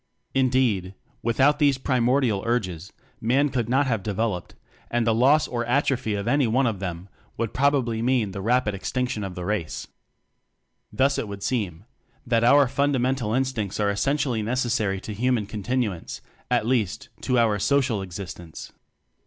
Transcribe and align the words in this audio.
Indeed, 0.33 0.95
without 1.21 1.59
these 1.59 1.77
primordial 1.77 2.41
urges 2.43 2.91
Man 3.21 3.49
could 3.49 3.69
not 3.69 3.85
have 3.85 4.01
developed, 4.01 4.55
and 4.89 5.05
the 5.05 5.13
loss 5.13 5.47
or 5.47 5.63
atrophy 5.65 6.15
of 6.15 6.27
any 6.27 6.47
one 6.47 6.65
of 6.65 6.79
them 6.79 7.07
would 7.37 7.53
probably 7.53 8.01
mean 8.01 8.31
the 8.31 8.39
H 8.39 8.41
6 8.41 8.43
<=> 8.43 8.45
rapid 8.47 8.73
extinction 8.73 9.23
of 9.23 9.35
the 9.35 9.45
race. 9.45 9.85
Thus 10.91 11.19
it 11.19 11.27
would 11.27 11.43
seem 11.43 11.85
that 12.25 12.43
our 12.43 12.67
fundamental 12.67 13.35
instincts 13.35 13.79
are 13.79 13.91
essentially 13.91 14.41
necessary 14.41 14.99
to 15.01 15.13
human 15.13 15.45
continuance 15.45 16.21
at 16.49 16.65
least, 16.65 17.09
to 17.21 17.37
our 17.37 17.59
social 17.59 18.01
existence. 18.01 18.73